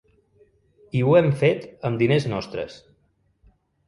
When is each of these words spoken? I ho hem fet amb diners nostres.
I 0.99 1.03
ho 1.07 1.11
hem 1.19 1.29
fet 1.41 1.67
amb 1.89 2.01
diners 2.03 2.25
nostres. 2.31 2.79